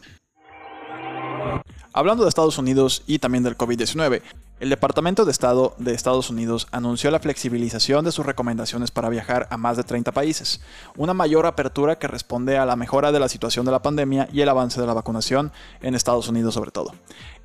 Hablando 1.92 2.24
de 2.24 2.30
Estados 2.30 2.58
Unidos 2.58 3.04
y 3.06 3.20
también 3.20 3.44
del 3.44 3.58
COVID-19, 3.58 4.22
el 4.64 4.70
Departamento 4.70 5.26
de 5.26 5.32
Estado 5.32 5.76
de 5.78 5.94
Estados 5.94 6.30
Unidos 6.30 6.70
anunció 6.72 7.12
la 7.12 7.20
flexibilización 7.20 8.06
de 8.06 8.14
sus 8.14 8.26
recomendaciones 8.26 8.92
para 8.92 9.10
viajar 9.10 9.46
a 9.50 9.58
más 9.58 9.76
de 9.76 9.84
30 9.84 10.14
países, 10.14 10.62
una 10.96 11.14
mayor 11.14 11.46
apertura 11.46 12.00
que 12.00 12.08
responde 12.08 12.58
a 12.58 12.66
la 12.66 12.78
mejora 12.78 13.12
de 13.12 13.20
la 13.20 13.28
situación 13.28 13.66
de 13.66 13.74
la 13.74 13.82
pandemia 13.82 14.30
y 14.32 14.40
el 14.40 14.48
avance 14.48 14.80
de 14.80 14.88
la 14.88 14.94
vacunación 14.94 15.52
en 15.82 15.96
Estados 15.96 16.30
Unidos 16.30 16.54
sobre 16.54 16.72
todo. 16.72 16.94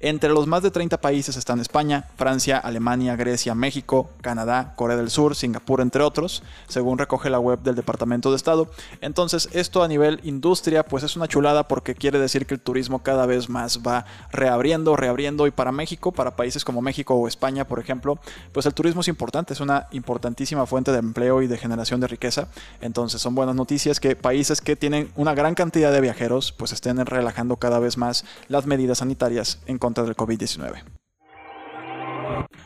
Entre 0.00 0.30
los 0.30 0.46
más 0.46 0.62
de 0.62 0.70
30 0.70 1.00
países 1.00 1.36
están 1.36 1.58
España, 1.58 2.04
Francia, 2.16 2.56
Alemania, 2.56 3.16
Grecia, 3.16 3.56
México, 3.56 4.10
Canadá, 4.20 4.74
Corea 4.76 4.96
del 4.96 5.10
Sur, 5.10 5.34
Singapur, 5.34 5.80
entre 5.80 6.04
otros, 6.04 6.44
según 6.68 6.98
recoge 6.98 7.30
la 7.30 7.40
web 7.40 7.58
del 7.62 7.74
Departamento 7.74 8.30
de 8.30 8.36
Estado. 8.36 8.70
Entonces, 9.00 9.48
esto 9.50 9.82
a 9.82 9.88
nivel 9.88 10.20
industria, 10.22 10.84
pues 10.84 11.02
es 11.02 11.16
una 11.16 11.26
chulada 11.26 11.66
porque 11.66 11.96
quiere 11.96 12.20
decir 12.20 12.46
que 12.46 12.54
el 12.54 12.60
turismo 12.60 13.02
cada 13.02 13.26
vez 13.26 13.48
más 13.48 13.80
va 13.84 14.06
reabriendo, 14.30 14.94
reabriendo 14.94 15.48
y 15.48 15.50
para 15.50 15.72
México, 15.72 16.12
para 16.12 16.36
países 16.36 16.64
como 16.64 16.80
México, 16.80 17.16
o 17.16 17.26
España, 17.26 17.66
por 17.66 17.80
ejemplo, 17.80 18.20
pues 18.52 18.66
el 18.66 18.74
turismo 18.74 19.00
es 19.00 19.08
importante, 19.08 19.52
es 19.52 19.60
una 19.60 19.88
importantísima 19.90 20.64
fuente 20.66 20.92
de 20.92 20.98
empleo 20.98 21.42
y 21.42 21.48
de 21.48 21.58
generación 21.58 21.98
de 21.98 22.06
riqueza. 22.06 22.46
Entonces 22.80 23.20
son 23.20 23.34
buenas 23.34 23.56
noticias 23.56 23.98
que 23.98 24.14
países 24.14 24.60
que 24.60 24.76
tienen 24.76 25.10
una 25.16 25.34
gran 25.34 25.56
cantidad 25.56 25.92
de 25.92 26.00
viajeros 26.00 26.52
pues 26.52 26.70
estén 26.70 27.04
relajando 27.04 27.56
cada 27.56 27.80
vez 27.80 27.96
más 27.96 28.24
las 28.46 28.64
medidas 28.64 28.98
sanitarias 28.98 29.58
en 29.66 29.78
contra 29.78 29.88
del 29.94 30.17
COVID-19. 30.17 30.82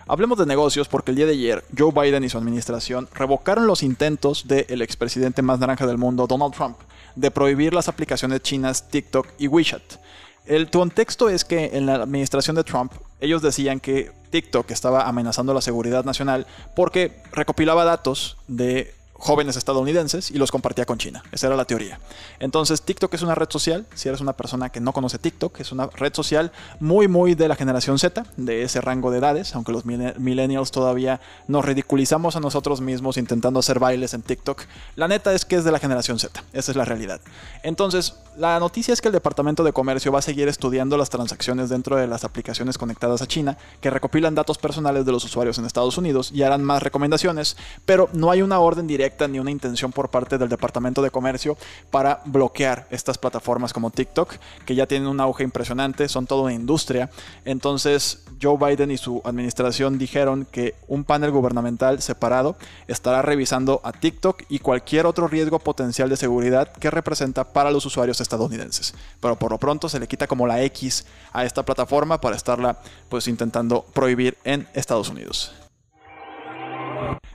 Hablemos 0.06 0.38
de 0.38 0.46
negocios 0.46 0.88
porque 0.88 1.10
el 1.12 1.16
día 1.16 1.26
de 1.26 1.32
ayer 1.32 1.64
Joe 1.76 1.92
Biden 1.92 2.24
y 2.24 2.28
su 2.28 2.38
administración 2.38 3.08
revocaron 3.14 3.66
los 3.66 3.82
intentos 3.82 4.46
del 4.46 4.82
expresidente 4.82 5.42
más 5.42 5.58
naranja 5.58 5.86
del 5.86 5.98
mundo, 5.98 6.26
Donald 6.26 6.54
Trump, 6.54 6.76
de 7.14 7.30
prohibir 7.30 7.72
las 7.72 7.88
aplicaciones 7.88 8.42
chinas 8.42 8.88
TikTok 8.88 9.28
y 9.38 9.48
WeChat. 9.48 9.82
El 10.46 10.70
contexto 10.70 11.28
es 11.28 11.44
que 11.44 11.70
en 11.74 11.86
la 11.86 11.94
administración 11.94 12.56
de 12.56 12.64
Trump 12.64 12.92
ellos 13.20 13.42
decían 13.42 13.78
que 13.78 14.10
TikTok 14.30 14.70
estaba 14.72 15.06
amenazando 15.06 15.54
la 15.54 15.60
seguridad 15.60 16.04
nacional 16.04 16.46
porque 16.74 17.22
recopilaba 17.32 17.84
datos 17.84 18.36
de 18.48 18.92
jóvenes 19.22 19.56
estadounidenses 19.56 20.32
y 20.32 20.38
los 20.38 20.50
compartía 20.50 20.84
con 20.84 20.98
China. 20.98 21.22
Esa 21.30 21.46
era 21.46 21.54
la 21.54 21.64
teoría. 21.64 22.00
Entonces, 22.40 22.82
TikTok 22.82 23.14
es 23.14 23.22
una 23.22 23.36
red 23.36 23.48
social. 23.50 23.86
Si 23.94 24.08
eres 24.08 24.20
una 24.20 24.32
persona 24.32 24.70
que 24.70 24.80
no 24.80 24.92
conoce 24.92 25.16
TikTok, 25.20 25.60
es 25.60 25.70
una 25.70 25.86
red 25.86 26.12
social 26.12 26.50
muy, 26.80 27.06
muy 27.06 27.36
de 27.36 27.46
la 27.46 27.54
generación 27.54 28.00
Z, 28.00 28.26
de 28.36 28.64
ese 28.64 28.80
rango 28.80 29.12
de 29.12 29.18
edades, 29.18 29.54
aunque 29.54 29.70
los 29.70 29.84
millennials 29.84 30.72
todavía 30.72 31.20
nos 31.46 31.64
ridiculizamos 31.64 32.34
a 32.34 32.40
nosotros 32.40 32.80
mismos 32.80 33.16
intentando 33.16 33.60
hacer 33.60 33.78
bailes 33.78 34.12
en 34.12 34.22
TikTok. 34.22 34.62
La 34.96 35.06
neta 35.06 35.32
es 35.32 35.44
que 35.44 35.54
es 35.54 35.62
de 35.62 35.70
la 35.70 35.78
generación 35.78 36.18
Z. 36.18 36.42
Esa 36.52 36.72
es 36.72 36.76
la 36.76 36.84
realidad. 36.84 37.20
Entonces, 37.62 38.16
la 38.36 38.58
noticia 38.58 38.92
es 38.92 39.00
que 39.00 39.06
el 39.06 39.14
Departamento 39.14 39.62
de 39.62 39.72
Comercio 39.72 40.10
va 40.10 40.18
a 40.18 40.22
seguir 40.22 40.48
estudiando 40.48 40.96
las 40.96 41.10
transacciones 41.10 41.68
dentro 41.68 41.94
de 41.94 42.08
las 42.08 42.24
aplicaciones 42.24 42.76
conectadas 42.76 43.22
a 43.22 43.28
China, 43.28 43.56
que 43.80 43.88
recopilan 43.88 44.34
datos 44.34 44.58
personales 44.58 45.06
de 45.06 45.12
los 45.12 45.24
usuarios 45.24 45.58
en 45.58 45.64
Estados 45.64 45.96
Unidos 45.96 46.32
y 46.34 46.42
harán 46.42 46.64
más 46.64 46.82
recomendaciones, 46.82 47.56
pero 47.84 48.08
no 48.12 48.32
hay 48.32 48.42
una 48.42 48.58
orden 48.58 48.88
directa 48.88 49.11
ni 49.28 49.38
una 49.38 49.50
intención 49.50 49.92
por 49.92 50.10
parte 50.10 50.38
del 50.38 50.48
Departamento 50.48 51.02
de 51.02 51.10
Comercio 51.10 51.56
para 51.90 52.20
bloquear 52.24 52.86
estas 52.90 53.18
plataformas 53.18 53.72
como 53.72 53.90
TikTok, 53.90 54.34
que 54.64 54.74
ya 54.74 54.86
tienen 54.86 55.08
un 55.08 55.20
auge 55.20 55.44
impresionante, 55.44 56.08
son 56.08 56.26
toda 56.26 56.42
una 56.42 56.54
industria. 56.54 57.10
Entonces, 57.44 58.24
Joe 58.40 58.56
Biden 58.56 58.90
y 58.90 58.96
su 58.96 59.22
administración 59.24 59.98
dijeron 59.98 60.46
que 60.50 60.74
un 60.88 61.04
panel 61.04 61.30
gubernamental 61.30 62.02
separado 62.02 62.56
estará 62.88 63.22
revisando 63.22 63.80
a 63.84 63.92
TikTok 63.92 64.42
y 64.48 64.58
cualquier 64.58 65.06
otro 65.06 65.28
riesgo 65.28 65.58
potencial 65.58 66.08
de 66.08 66.16
seguridad 66.16 66.72
que 66.72 66.90
representa 66.90 67.44
para 67.44 67.70
los 67.70 67.86
usuarios 67.86 68.20
estadounidenses. 68.20 68.94
Pero 69.20 69.36
por 69.36 69.50
lo 69.50 69.58
pronto 69.58 69.88
se 69.88 70.00
le 70.00 70.08
quita 70.08 70.26
como 70.26 70.46
la 70.46 70.62
X 70.62 71.06
a 71.32 71.44
esta 71.44 71.64
plataforma 71.64 72.20
para 72.20 72.36
estarla 72.36 72.78
pues 73.08 73.28
intentando 73.28 73.84
prohibir 73.92 74.38
en 74.44 74.66
Estados 74.74 75.08
Unidos. 75.08 75.61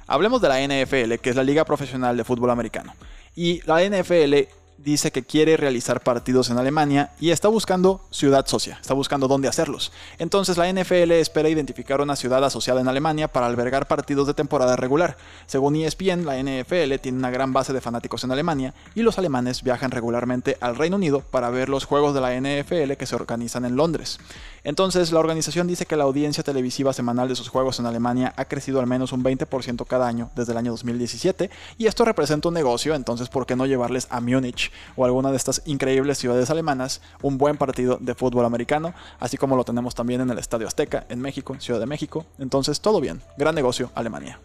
Hablemos 0.07 0.41
de 0.41 0.47
la 0.47 0.59
NFL, 0.61 1.15
que 1.15 1.29
es 1.29 1.35
la 1.35 1.43
Liga 1.43 1.65
Profesional 1.65 2.15
de 2.15 2.23
Fútbol 2.23 2.49
Americano. 2.49 2.93
Y 3.35 3.61
la 3.65 3.83
NFL 3.83 4.47
dice 4.77 5.11
que 5.11 5.23
quiere 5.23 5.57
realizar 5.57 6.01
partidos 6.01 6.49
en 6.49 6.57
Alemania 6.57 7.11
y 7.19 7.31
está 7.31 7.47
buscando 7.47 8.01
ciudad 8.11 8.45
socia, 8.47 8.77
está 8.79 8.93
buscando 8.93 9.27
dónde 9.27 9.47
hacerlos. 9.47 9.91
Entonces 10.19 10.57
la 10.57 10.71
NFL 10.71 11.11
espera 11.11 11.49
identificar 11.49 12.01
una 12.01 12.15
ciudad 12.15 12.43
asociada 12.43 12.81
en 12.81 12.87
Alemania 12.87 13.27
para 13.27 13.47
albergar 13.47 13.87
partidos 13.87 14.27
de 14.27 14.33
temporada 14.33 14.75
regular. 14.75 15.17
Según 15.45 15.75
ESPN, 15.75 16.25
la 16.25 16.41
NFL 16.41 16.95
tiene 17.01 17.17
una 17.17 17.31
gran 17.31 17.53
base 17.53 17.73
de 17.73 17.81
fanáticos 17.81 18.23
en 18.23 18.31
Alemania 18.31 18.73
y 18.95 19.01
los 19.01 19.17
alemanes 19.17 19.63
viajan 19.63 19.91
regularmente 19.91 20.57
al 20.61 20.75
Reino 20.75 20.95
Unido 20.95 21.21
para 21.21 21.49
ver 21.49 21.69
los 21.69 21.85
juegos 21.85 22.13
de 22.13 22.21
la 22.21 22.35
NFL 22.39 22.93
que 22.93 23.05
se 23.05 23.15
organizan 23.15 23.65
en 23.65 23.75
Londres. 23.75 24.19
Entonces 24.63 25.11
la 25.11 25.19
organización 25.19 25.67
dice 25.67 25.85
que 25.85 25.95
la 25.95 26.03
audiencia 26.03 26.43
televisiva 26.43 26.93
semanal 26.93 27.27
de 27.27 27.35
sus 27.35 27.49
juegos 27.49 27.79
en 27.79 27.85
Alemania 27.85 28.33
ha 28.35 28.45
crecido 28.45 28.79
al 28.79 28.87
menos 28.87 29.11
un 29.11 29.23
20% 29.23 29.85
cada 29.87 30.07
año 30.07 30.29
desde 30.35 30.51
el 30.51 30.57
año 30.57 30.71
2017 30.71 31.49
y 31.77 31.87
esto 31.87 32.05
representa 32.05 32.49
un 32.49 32.53
negocio, 32.53 32.93
entonces 32.93 33.29
¿por 33.29 33.45
qué 33.45 33.55
no 33.55 33.65
llevarles 33.65 34.07
a 34.09 34.19
Múnich 34.19 34.66
o 34.95 35.05
alguna 35.05 35.31
de 35.31 35.37
estas 35.37 35.61
increíbles 35.65 36.17
ciudades 36.17 36.49
alemanas 36.49 37.01
un 37.21 37.37
buen 37.37 37.57
partido 37.57 37.97
de 37.99 38.15
fútbol 38.15 38.45
americano, 38.45 38.93
así 39.19 39.37
como 39.37 39.55
lo 39.55 39.63
tenemos 39.63 39.95
también 39.95 40.21
en 40.21 40.29
el 40.29 40.37
Estadio 40.37 40.67
Azteca 40.67 41.05
en 41.09 41.19
México, 41.19 41.55
Ciudad 41.59 41.79
de 41.79 41.85
México. 41.85 42.25
Entonces, 42.39 42.81
todo 42.81 43.01
bien, 43.01 43.21
gran 43.37 43.55
negocio 43.55 43.91
Alemania. 43.95 44.39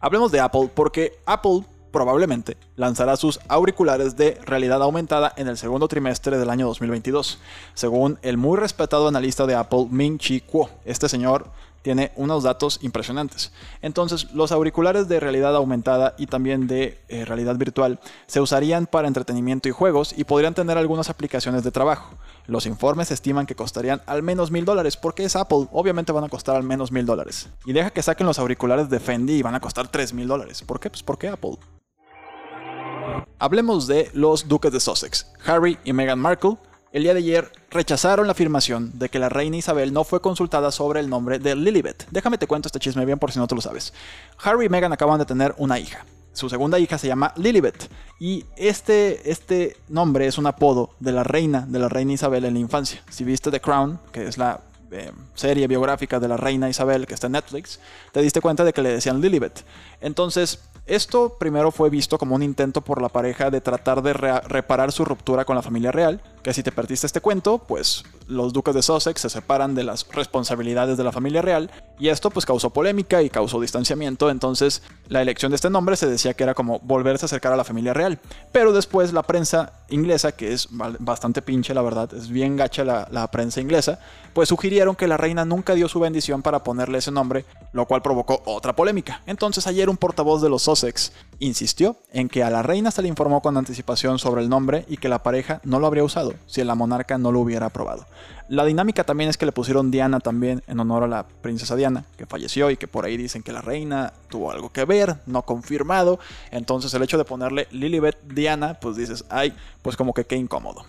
Hablemos 0.00 0.32
de 0.32 0.40
Apple 0.40 0.68
porque 0.74 1.20
Apple 1.26 1.64
probablemente 1.92 2.56
lanzará 2.74 3.16
sus 3.16 3.38
auriculares 3.48 4.16
de 4.16 4.40
realidad 4.44 4.82
aumentada 4.82 5.32
en 5.36 5.46
el 5.46 5.58
segundo 5.58 5.86
trimestre 5.86 6.38
del 6.38 6.50
año 6.50 6.66
2022, 6.66 7.38
según 7.74 8.18
el 8.22 8.38
muy 8.38 8.58
respetado 8.58 9.06
analista 9.06 9.46
de 9.46 9.54
Apple 9.54 9.86
Ming 9.90 10.18
Chi 10.18 10.40
Kuo. 10.40 10.70
Este 10.84 11.08
señor 11.08 11.50
tiene 11.82 12.12
unos 12.16 12.42
datos 12.42 12.78
impresionantes. 12.82 13.52
Entonces, 13.82 14.32
los 14.32 14.52
auriculares 14.52 15.08
de 15.08 15.20
realidad 15.20 15.54
aumentada 15.54 16.14
y 16.18 16.26
también 16.26 16.66
de 16.66 17.00
eh, 17.08 17.24
realidad 17.24 17.56
virtual 17.56 18.00
se 18.26 18.40
usarían 18.40 18.86
para 18.86 19.08
entretenimiento 19.08 19.68
y 19.68 19.72
juegos 19.72 20.14
y 20.16 20.24
podrían 20.24 20.54
tener 20.54 20.78
algunas 20.78 21.10
aplicaciones 21.10 21.64
de 21.64 21.70
trabajo. 21.70 22.14
Los 22.46 22.66
informes 22.66 23.10
estiman 23.10 23.46
que 23.46 23.54
costarían 23.54 24.02
al 24.06 24.22
menos 24.22 24.50
mil 24.50 24.64
dólares, 24.64 24.96
porque 24.96 25.24
es 25.24 25.36
Apple, 25.36 25.68
obviamente 25.72 26.12
van 26.12 26.24
a 26.24 26.28
costar 26.28 26.56
al 26.56 26.62
menos 26.62 26.90
mil 26.92 27.06
dólares. 27.06 27.48
Y 27.64 27.72
deja 27.72 27.90
que 27.90 28.02
saquen 28.02 28.26
los 28.26 28.38
auriculares 28.38 28.88
de 28.88 29.00
Fendi 29.00 29.34
y 29.34 29.42
van 29.42 29.54
a 29.54 29.60
costar 29.60 29.88
tres 29.88 30.12
mil 30.12 30.28
dólares. 30.28 30.62
¿Por 30.62 30.80
qué? 30.80 30.90
Pues 30.90 31.02
porque 31.02 31.28
Apple. 31.28 31.58
Hablemos 33.38 33.86
de 33.86 34.10
los 34.14 34.46
duques 34.46 34.72
de 34.72 34.80
Sussex, 34.80 35.26
Harry 35.44 35.78
y 35.84 35.92
Meghan 35.92 36.18
Markle, 36.18 36.56
el 36.92 37.04
día 37.04 37.14
de 37.14 37.20
ayer 37.20 37.50
rechazaron 37.70 38.26
la 38.26 38.32
afirmación 38.32 38.98
de 38.98 39.08
que 39.08 39.18
la 39.18 39.30
reina 39.30 39.56
Isabel 39.56 39.92
no 39.92 40.04
fue 40.04 40.20
consultada 40.20 40.70
sobre 40.70 41.00
el 41.00 41.08
nombre 41.08 41.38
de 41.38 41.56
Lilibet. 41.56 42.06
Déjame 42.10 42.36
te 42.36 42.46
cuento 42.46 42.68
este 42.68 42.78
chisme 42.78 43.06
bien 43.06 43.18
por 43.18 43.32
si 43.32 43.38
no 43.38 43.46
te 43.46 43.54
lo 43.54 43.62
sabes. 43.62 43.94
Harry 44.42 44.66
y 44.66 44.68
Meghan 44.68 44.92
acaban 44.92 45.18
de 45.18 45.24
tener 45.24 45.54
una 45.56 45.78
hija. 45.78 46.04
Su 46.34 46.48
segunda 46.48 46.78
hija 46.78 46.98
se 46.98 47.08
llama 47.08 47.32
Lilibet 47.36 47.88
y 48.18 48.44
este, 48.56 49.30
este 49.30 49.76
nombre 49.88 50.26
es 50.26 50.36
un 50.36 50.46
apodo 50.46 50.90
de 51.00 51.12
la 51.12 51.24
reina, 51.24 51.64
de 51.66 51.78
la 51.78 51.88
reina 51.88 52.12
Isabel 52.12 52.44
en 52.44 52.54
la 52.54 52.60
infancia. 52.60 53.02
Si 53.10 53.24
viste 53.24 53.50
The 53.50 53.60
Crown, 53.60 53.98
que 54.12 54.26
es 54.26 54.36
la 54.36 54.60
eh, 54.90 55.12
serie 55.34 55.66
biográfica 55.66 56.20
de 56.20 56.28
la 56.28 56.36
reina 56.36 56.68
Isabel 56.68 57.06
que 57.06 57.14
está 57.14 57.26
en 57.26 57.32
Netflix, 57.32 57.80
te 58.12 58.20
diste 58.20 58.42
cuenta 58.42 58.64
de 58.64 58.74
que 58.74 58.82
le 58.82 58.90
decían 58.90 59.22
Lilibet. 59.22 59.64
Entonces, 60.02 60.60
esto 60.86 61.36
primero 61.38 61.70
fue 61.70 61.88
visto 61.88 62.18
como 62.18 62.34
un 62.34 62.42
intento 62.42 62.82
por 62.82 63.00
la 63.00 63.08
pareja 63.08 63.50
de 63.50 63.60
tratar 63.60 64.02
de 64.02 64.12
reparar 64.12 64.92
su 64.92 65.04
ruptura 65.04 65.44
con 65.44 65.56
la 65.56 65.62
familia 65.62 65.92
real, 65.92 66.20
que 66.42 66.52
si 66.52 66.62
te 66.62 66.72
perdiste 66.72 67.06
este 67.06 67.20
cuento, 67.20 67.58
pues 67.58 68.04
los 68.26 68.52
duques 68.52 68.74
de 68.74 68.82
Sussex 68.82 69.20
se 69.20 69.30
separan 69.30 69.74
de 69.74 69.84
las 69.84 70.06
responsabilidades 70.08 70.96
de 70.96 71.04
la 71.04 71.12
familia 71.12 71.42
real 71.42 71.70
y 71.98 72.08
esto 72.08 72.30
pues 72.30 72.46
causó 72.46 72.70
polémica 72.70 73.22
y 73.22 73.30
causó 73.30 73.60
distanciamiento, 73.60 74.30
entonces 74.30 74.82
la 75.08 75.22
elección 75.22 75.50
de 75.52 75.56
este 75.56 75.70
nombre 75.70 75.96
se 75.96 76.08
decía 76.08 76.34
que 76.34 76.42
era 76.42 76.54
como 76.54 76.80
volverse 76.80 77.24
a 77.24 77.26
acercar 77.26 77.52
a 77.52 77.56
la 77.56 77.64
familia 77.64 77.94
real, 77.94 78.18
pero 78.50 78.72
después 78.72 79.12
la 79.12 79.22
prensa 79.22 79.72
inglesa, 79.88 80.32
que 80.32 80.52
es 80.52 80.68
bastante 80.70 81.42
pinche 81.42 81.74
la 81.74 81.82
verdad, 81.82 82.12
es 82.14 82.28
bien 82.28 82.56
gacha 82.56 82.84
la, 82.84 83.06
la 83.10 83.30
prensa 83.30 83.60
inglesa, 83.60 84.00
pues 84.32 84.48
sugirieron 84.48 84.96
que 84.96 85.06
la 85.06 85.16
reina 85.16 85.44
nunca 85.44 85.74
dio 85.74 85.88
su 85.88 86.00
bendición 86.00 86.42
para 86.42 86.64
ponerle 86.64 86.98
ese 86.98 87.10
nombre, 87.12 87.44
lo 87.72 87.86
cual 87.86 88.02
provocó 88.02 88.42
otra 88.46 88.74
polémica. 88.74 89.22
Entonces 89.26 89.66
ayer 89.66 89.88
un 89.88 89.96
portavoz 89.96 90.42
de 90.42 90.48
los 90.48 90.62
Sussex 90.62 91.12
insistió 91.38 91.96
en 92.12 92.28
que 92.28 92.42
a 92.42 92.50
la 92.50 92.62
reina 92.62 92.90
se 92.90 93.02
le 93.02 93.08
informó 93.08 93.42
con 93.42 93.56
anticipación 93.56 94.18
sobre 94.18 94.42
el 94.42 94.48
nombre 94.48 94.84
y 94.88 94.96
que 94.96 95.08
la 95.08 95.22
pareja 95.22 95.60
no 95.64 95.78
lo 95.78 95.86
habría 95.86 96.04
usado 96.04 96.31
si 96.46 96.62
la 96.64 96.74
monarca 96.74 97.18
no 97.18 97.32
lo 97.32 97.40
hubiera 97.40 97.66
aprobado. 97.66 98.06
La 98.48 98.64
dinámica 98.64 99.04
también 99.04 99.30
es 99.30 99.38
que 99.38 99.46
le 99.46 99.52
pusieron 99.52 99.90
Diana 99.90 100.20
también 100.20 100.62
en 100.66 100.78
honor 100.78 101.04
a 101.04 101.08
la 101.08 101.26
princesa 101.26 101.74
Diana, 101.74 102.04
que 102.18 102.26
falleció 102.26 102.70
y 102.70 102.76
que 102.76 102.86
por 102.86 103.04
ahí 103.04 103.16
dicen 103.16 103.42
que 103.42 103.52
la 103.52 103.62
reina 103.62 104.12
tuvo 104.28 104.50
algo 104.50 104.70
que 104.70 104.84
ver, 104.84 105.16
no 105.26 105.42
confirmado. 105.42 106.18
Entonces 106.50 106.92
el 106.92 107.02
hecho 107.02 107.16
de 107.16 107.24
ponerle 107.24 107.66
Lilibet 107.70 108.20
Diana, 108.24 108.74
pues 108.74 108.96
dices, 108.96 109.24
ay, 109.30 109.54
pues 109.80 109.96
como 109.96 110.12
que 110.12 110.24
qué 110.24 110.36
incómodo. 110.36 110.84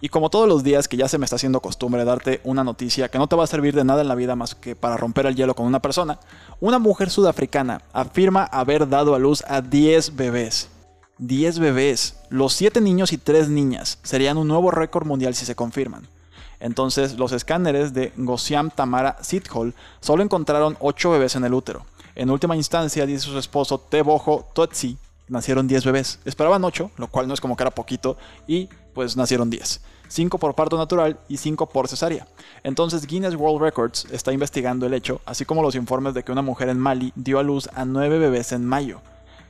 Y 0.00 0.08
como 0.08 0.28
todos 0.28 0.46
los 0.46 0.62
días 0.62 0.88
que 0.88 0.96
ya 0.96 1.08
se 1.08 1.18
me 1.18 1.24
está 1.24 1.36
haciendo 1.36 1.60
costumbre 1.60 2.04
darte 2.04 2.40
una 2.44 2.62
noticia 2.62 3.08
que 3.08 3.18
no 3.18 3.28
te 3.28 3.34
va 3.34 3.44
a 3.44 3.48
servir 3.48 3.74
de 3.74 3.82
nada 3.82 4.02
en 4.02 4.08
la 4.08 4.14
vida 4.14 4.36
más 4.36 4.54
que 4.54 4.76
para 4.76 4.96
romper 4.96 5.26
el 5.26 5.34
hielo 5.34 5.54
con 5.54 5.66
una 5.66 5.80
persona, 5.80 6.20
una 6.60 6.78
mujer 6.78 7.10
sudafricana 7.10 7.80
afirma 7.92 8.44
haber 8.44 8.88
dado 8.88 9.14
a 9.14 9.18
luz 9.18 9.42
a 9.48 9.62
10 9.62 10.14
bebés. 10.14 10.68
10 11.18 11.58
bebés, 11.60 12.16
los 12.28 12.52
7 12.52 12.80
niños 12.80 13.12
y 13.12 13.18
3 13.18 13.48
niñas, 13.48 13.98
serían 14.02 14.36
un 14.36 14.48
nuevo 14.48 14.70
récord 14.70 15.06
mundial 15.06 15.34
si 15.34 15.46
se 15.46 15.54
confirman. 15.54 16.06
Entonces, 16.60 17.18
los 17.18 17.32
escáneres 17.32 17.94
de 17.94 18.12
Gosiam 18.16 18.70
Tamara 18.70 19.16
Sithol 19.22 19.74
solo 20.00 20.22
encontraron 20.22 20.76
8 20.80 21.10
bebés 21.10 21.36
en 21.36 21.44
el 21.44 21.54
útero. 21.54 21.84
En 22.14 22.30
última 22.30 22.56
instancia, 22.56 23.06
dice 23.06 23.26
su 23.26 23.38
esposo 23.38 23.78
Tebojo 23.78 24.48
Totsi, 24.54 24.98
nacieron 25.28 25.68
10 25.68 25.84
bebés. 25.84 26.18
Esperaban 26.24 26.64
8, 26.64 26.92
lo 26.96 27.08
cual 27.08 27.28
no 27.28 27.34
es 27.34 27.40
como 27.40 27.56
que 27.56 27.62
era 27.62 27.70
poquito, 27.70 28.16
y 28.46 28.68
pues 28.94 29.16
nacieron 29.16 29.50
10. 29.50 29.80
5 30.08 30.38
por 30.38 30.54
parto 30.54 30.78
natural 30.78 31.18
y 31.28 31.36
5 31.36 31.66
por 31.66 31.88
cesárea. 31.88 32.26
Entonces 32.62 33.06
Guinness 33.06 33.34
World 33.34 33.60
Records 33.60 34.06
está 34.10 34.32
investigando 34.32 34.86
el 34.86 34.94
hecho, 34.94 35.20
así 35.26 35.44
como 35.44 35.62
los 35.62 35.74
informes 35.74 36.14
de 36.14 36.22
que 36.22 36.32
una 36.32 36.42
mujer 36.42 36.68
en 36.68 36.78
Mali 36.78 37.12
dio 37.16 37.38
a 37.38 37.42
luz 37.42 37.68
a 37.74 37.84
9 37.84 38.18
bebés 38.18 38.52
en 38.52 38.64
mayo. 38.64 39.00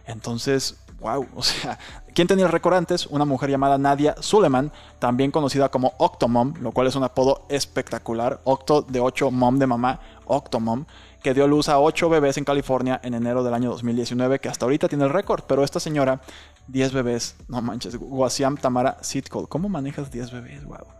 Entonces, 0.06 0.76
wow, 1.06 1.26
o 1.36 1.42
sea, 1.42 1.78
¿quién 2.14 2.26
tenía 2.26 2.46
el 2.46 2.52
récord 2.52 2.74
antes? 2.74 3.06
Una 3.06 3.24
mujer 3.24 3.50
llamada 3.50 3.78
Nadia 3.78 4.16
Suleiman, 4.20 4.72
también 4.98 5.30
conocida 5.30 5.68
como 5.68 5.94
Octomom, 5.98 6.54
lo 6.60 6.72
cual 6.72 6.88
es 6.88 6.96
un 6.96 7.04
apodo 7.04 7.46
espectacular, 7.48 8.40
Octo 8.44 8.82
de 8.82 8.98
8, 8.98 9.30
mom 9.30 9.58
de 9.58 9.66
mamá, 9.68 10.00
Octomom, 10.26 10.84
que 11.22 11.32
dio 11.32 11.46
luz 11.46 11.68
a 11.68 11.78
8 11.78 12.08
bebés 12.08 12.38
en 12.38 12.44
California 12.44 13.00
en 13.04 13.14
enero 13.14 13.44
del 13.44 13.54
año 13.54 13.70
2019, 13.70 14.40
que 14.40 14.48
hasta 14.48 14.66
ahorita 14.66 14.88
tiene 14.88 15.04
el 15.04 15.10
récord, 15.10 15.44
pero 15.46 15.62
esta 15.62 15.78
señora, 15.78 16.20
10 16.66 16.92
bebés, 16.92 17.36
no 17.46 17.62
manches, 17.62 17.96
Guasiam 17.96 18.56
Tamara 18.56 18.98
Sitcol, 19.02 19.48
¿cómo 19.48 19.68
manejas 19.68 20.10
10 20.10 20.32
bebés? 20.32 20.64
Wow. 20.64 20.95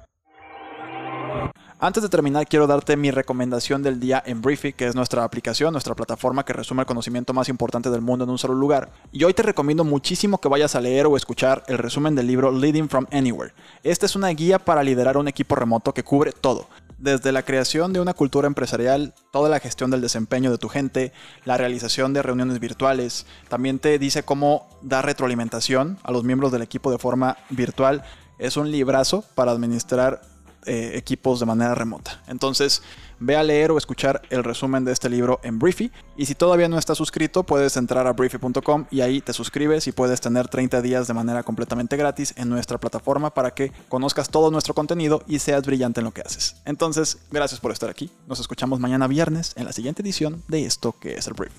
Antes 1.79 2.03
de 2.03 2.09
terminar, 2.09 2.47
quiero 2.47 2.67
darte 2.67 2.97
mi 2.97 3.11
recomendación 3.11 3.83
del 3.83 4.01
día 4.01 4.23
en 4.25 4.41
Briefy, 4.41 4.73
que 4.73 4.87
es 4.87 4.95
nuestra 4.95 5.25
aplicación, 5.25 5.73
nuestra 5.73 5.95
plataforma 5.95 6.43
que 6.43 6.55
resume 6.55 6.81
el 6.81 6.87
conocimiento 6.87 7.35
más 7.35 7.51
importante 7.51 7.91
del 7.91 8.01
mundo 8.01 8.25
en 8.25 8.31
un 8.31 8.39
solo 8.39 8.55
lugar. 8.55 8.89
Y 9.13 9.25
hoy 9.25 9.35
te 9.35 9.43
recomiendo 9.43 9.85
muchísimo 9.85 10.41
que 10.41 10.49
vayas 10.49 10.75
a 10.75 10.81
leer 10.81 11.05
o 11.05 11.19
escuchar 11.19 11.65
el 11.69 11.77
resumen 11.77 12.15
del 12.15 12.29
libro 12.29 12.51
Leading 12.51 12.89
from 12.89 13.07
Anywhere. 13.13 13.53
Esta 13.83 14.07
es 14.07 14.17
una 14.17 14.29
guía 14.29 14.59
para 14.59 14.83
liderar 14.83 15.19
un 15.19 15.29
equipo 15.29 15.55
remoto 15.55 15.93
que 15.93 16.03
cubre 16.03 16.33
todo. 16.33 16.67
Desde 16.97 17.31
la 17.31 17.43
creación 17.43 17.93
de 17.93 18.01
una 18.01 18.15
cultura 18.15 18.47
empresarial, 18.47 19.13
toda 19.31 19.51
la 19.51 19.61
gestión 19.61 19.91
del 19.91 20.01
desempeño 20.01 20.51
de 20.51 20.57
tu 20.57 20.71
gente, 20.71 21.13
la 21.45 21.59
realización 21.59 22.15
de 22.15 22.23
reuniones 22.23 22.59
virtuales, 22.59 23.27
también 23.51 23.81
te 23.81 23.99
dice 23.99 24.23
cómo 24.23 24.67
dar 24.81 25.05
retroalimentación 25.05 25.99
a 26.05 26.11
los 26.11 26.25
miembros 26.25 26.53
del 26.53 26.63
equipo 26.63 26.91
de 26.91 26.97
forma 26.97 27.37
virtual. 27.51 28.03
Es 28.39 28.57
un 28.57 28.71
librazo 28.71 29.25
para 29.35 29.53
administrar 29.53 30.23
eh, 30.65 30.93
equipos 30.95 31.41
de 31.41 31.47
manera 31.47 31.75
remota. 31.75 32.23
Entonces, 32.27 32.83
ve 33.19 33.37
a 33.37 33.43
leer 33.43 33.71
o 33.71 33.79
escuchar 33.79 34.23
el 34.31 34.45
resumen 34.45 34.85
de 34.85 34.93
este 34.93 35.09
libro 35.09 35.41
en 35.43 35.59
Briefy. 35.59 35.91
Y 36.17 36.27
si 36.27 36.35
todavía 36.35 36.69
no 36.69 36.79
estás 36.79 36.99
suscrito, 36.99 37.45
puedes 37.45 37.77
entrar 37.77 38.07
a 38.07 38.13
briefy.com 38.13 38.87
y 38.91 39.01
ahí 39.01 39.21
te 39.21 39.33
suscribes 39.33 39.87
y 39.87 39.93
puedes 39.93 40.21
tener 40.21 40.49
30 40.49 40.83
días 40.83 41.07
de 41.07 41.15
manera 41.15 41.43
completamente 41.43 41.97
gratis 41.97 42.35
en 42.37 42.49
nuestra 42.49 42.79
plataforma 42.79 43.33
para 43.33 43.53
que 43.53 43.73
conozcas 43.89 44.29
todo 44.29 44.51
nuestro 44.51 44.75
contenido 44.75 45.23
y 45.27 45.39
seas 45.39 45.65
brillante 45.65 46.01
en 46.01 46.05
lo 46.05 46.13
que 46.13 46.23
haces. 46.23 46.57
Entonces, 46.65 47.19
gracias 47.31 47.61
por 47.61 47.73
estar 47.73 47.91
aquí. 47.91 48.11
Nos 48.27 48.41
escuchamos 48.41 48.81
mañana 48.81 49.07
viernes 49.07 49.53
en 49.57 49.65
la 49.65 49.73
siguiente 49.73 50.03
edición 50.03 50.43
de 50.49 50.65
esto 50.65 50.95
que 50.99 51.15
es 51.15 51.27
el 51.27 51.35
Brief. 51.35 51.53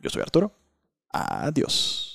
Yo 0.00 0.10
soy 0.10 0.22
Arturo. 0.22 0.52
Adiós. 1.10 2.13